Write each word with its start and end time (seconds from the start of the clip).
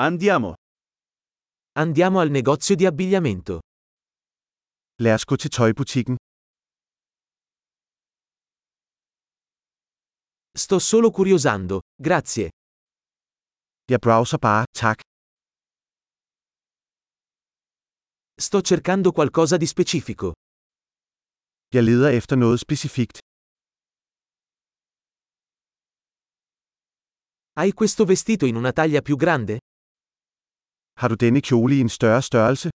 Andiamo. 0.00 0.54
Andiamo 1.72 2.20
al 2.20 2.30
negozio 2.30 2.76
di 2.76 2.86
abbigliamento. 2.86 3.58
Lad 5.02 5.14
os 5.14 5.24
gå 5.24 5.36
til 5.36 5.50
tøjbutikken. 5.50 6.16
Sto 10.54 10.78
solo 10.78 11.10
curiosando, 11.10 11.80
grazie. 12.08 12.48
Jeg 13.90 13.98
browser 14.00 14.38
bare, 14.38 14.66
tak. 14.72 14.98
Sto 18.46 18.60
cercando 18.60 19.10
qualcosa 19.12 19.56
di 19.56 19.66
specifico. 19.66 20.32
Jeg 21.74 21.82
leder 21.84 22.10
efter 22.18 22.36
noget 22.36 22.60
specifikt. 22.60 23.18
Hai 27.58 27.72
questo 27.72 28.04
vestito 28.04 28.46
in 28.46 28.54
una 28.56 28.72
taglia 28.72 29.02
più 29.02 29.16
grande? 29.16 29.58
Har 31.00 31.08
du 31.08 31.16
denne 31.24 31.40
kjole 31.48 31.74
i 31.78 31.80
en 31.80 31.88
større 31.88 32.22
størrelse? 32.22 32.68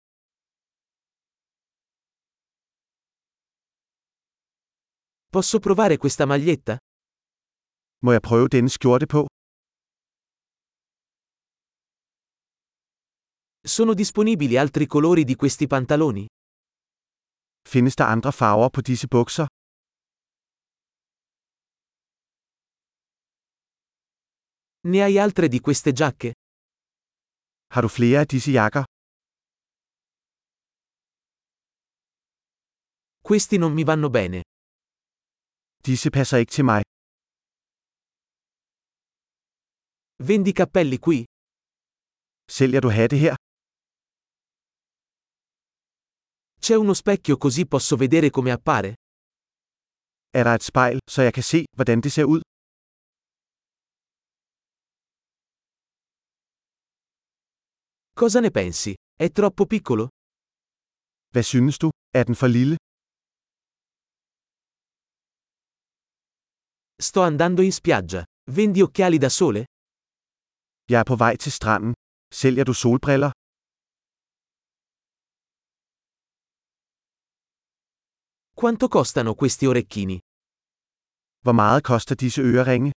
Posso 5.34 5.59
provare 5.66 5.96
questa 6.02 6.27
maglietta? 6.27 6.77
Må 8.05 8.12
jeg 8.12 8.23
prøve 8.29 8.48
denne 8.55 8.69
skjorte 8.69 9.06
på? 9.15 9.20
Sono 13.74 13.95
disponibili 13.95 14.57
altri 14.57 14.87
colori 14.87 15.24
di 15.24 15.37
questi 15.37 15.66
pantaloni? 15.66 16.27
Findes 17.73 17.96
der 17.96 18.05
andre 18.15 18.32
farver 18.32 18.68
på 18.68 18.80
disse 18.80 19.09
bukser? 19.09 19.46
Ne 24.91 25.01
hai 25.05 25.18
altre 25.18 25.48
di 25.48 25.60
queste 25.60 25.93
giacche? 25.93 26.40
Har 27.74 27.80
du 27.83 27.88
flere 27.88 28.19
af 28.20 28.27
disse 28.34 28.51
jakker? 28.59 28.84
Questi 33.29 33.57
non 33.59 33.73
mi 33.79 33.85
vanno 33.90 34.09
bene. 34.18 34.40
Disse 35.87 36.09
passer 36.16 36.37
ikke 36.43 36.52
til 36.57 36.65
mig. 36.65 36.82
Vendi 40.29 40.52
cappelli 40.60 40.98
qui? 41.07 41.18
Sælger 42.57 42.80
du 42.80 42.91
hatte 42.98 43.16
her? 43.24 43.35
C'è 46.65 46.74
uno 46.85 46.95
specchio 47.02 47.37
così 47.45 47.63
posso 47.66 47.96
vedere 47.96 48.30
come 48.30 48.51
appare? 48.59 48.91
Er 50.38 50.45
der 50.45 50.54
et 50.54 50.63
spejl, 50.71 50.98
så 51.10 51.23
jeg 51.23 51.35
kan 51.35 51.43
se, 51.43 51.65
hvordan 51.76 52.01
det 52.04 52.13
ser 52.13 52.24
ud? 52.24 52.41
Cosa 58.15 58.41
ne 58.41 58.51
pensi? 58.51 58.95
È 59.15 59.30
troppo 59.30 59.66
piccolo? 59.66 60.09
Hvad 61.33 61.43
synes 61.43 61.79
du? 61.79 61.91
Er 62.15 62.25
den 62.25 62.35
for 62.35 62.49
lille? 62.49 62.77
Sto 66.99 67.22
andando 67.22 67.62
in 67.62 67.72
spiaggia. 67.72 68.25
Vendi 68.50 68.83
occhiali 68.83 69.19
da 69.19 69.28
sole? 69.28 69.65
Jeg 70.91 71.00
er 71.00 71.05
på 71.05 71.16
vej 71.16 71.37
til 71.37 71.53
stranden. 71.53 71.94
Sælger 72.33 72.65
du 72.65 72.75
solbriller? 72.75 73.31
Quanto 78.61 78.88
costano 78.88 79.34
questi 79.34 79.66
orecchini? 79.66 80.19
Hvor 81.44 81.53
meget 81.53 81.84
koster 81.84 82.15
disse 82.15 82.41
øreringe? 82.43 82.93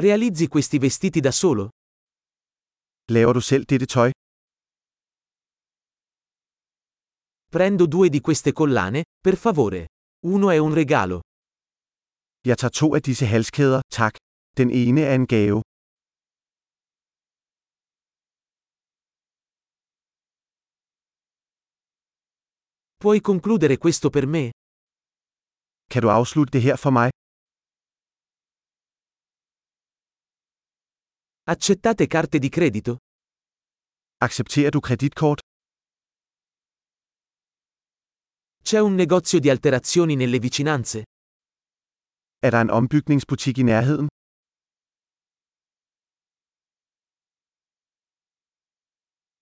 Realizzi 0.00 0.46
questi 0.46 0.78
vestiti 0.78 1.18
da 1.18 1.32
solo? 1.32 1.70
Laver 3.10 3.32
du 3.32 3.40
selv 3.40 3.64
dette 3.64 3.86
tøj? 3.86 4.10
Prendo 7.50 7.86
due 7.86 8.08
di 8.08 8.20
queste 8.20 8.52
collane, 8.52 9.02
per 9.20 9.36
favore. 9.36 9.86
Uno 10.26 10.50
è 10.50 10.58
un 10.58 10.72
regalo. 10.72 11.20
Jeg 12.46 12.56
tager 12.58 12.70
to 12.70 12.94
af 12.94 13.02
disse 13.02 13.26
halskæder, 13.26 13.80
tak. 13.90 14.14
Den 14.56 14.70
ene 14.70 15.00
er 15.00 15.14
en 15.14 15.26
gave. 15.26 15.60
Puoi 22.96 23.20
concludere 23.20 23.76
questo 23.78 24.10
per 24.10 24.26
me? 24.26 24.50
Kan 25.90 26.02
du 26.02 26.08
afslutte 26.08 26.52
det 26.52 26.62
her 26.62 26.76
for 26.76 26.90
mig? 26.90 27.10
Accettate 31.50 32.06
carte 32.06 32.38
di 32.38 32.50
credito? 32.50 32.98
Accepterer 34.18 34.68
du 34.70 34.80
kreditkort? 34.80 35.40
C'è 38.62 38.78
un 38.80 38.94
negozio 38.94 39.40
di 39.40 39.48
alterazioni 39.48 40.14
nelle 40.14 40.38
vicinanze? 40.40 41.04
Er 42.40 42.50
der 42.50 42.60
en 42.60 42.70
ombygningsbutik 42.70 43.56
i 43.58 43.62
nærheden? 43.62 44.08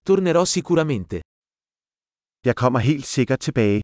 Tornerò 0.05 0.45
sicuramente. 0.45 1.21
Jeg 2.45 2.55
kommer 2.57 2.79
helt 2.79 3.07
sikkert 3.07 3.41
tilbage. 3.41 3.81